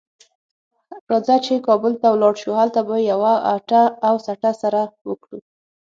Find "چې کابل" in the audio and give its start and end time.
1.45-1.93